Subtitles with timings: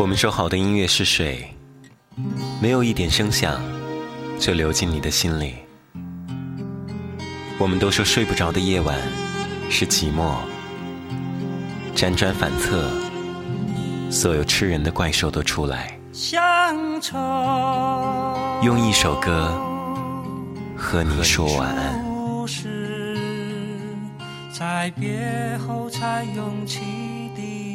[0.00, 1.54] 我们说好的音乐是水，
[2.58, 3.60] 没有一点声响，
[4.38, 5.56] 就流进你的心里。
[7.58, 8.98] 我们都说睡不着的夜晚
[9.68, 10.36] 是寂寞，
[11.94, 12.90] 辗转反侧，
[14.10, 16.00] 所有吃人的怪兽都出来。
[16.14, 16.40] 乡
[17.02, 17.18] 愁，
[18.62, 19.52] 用一首歌
[20.74, 22.02] 和你说晚安。
[24.50, 26.80] 在别后才勇气
[27.36, 27.69] 地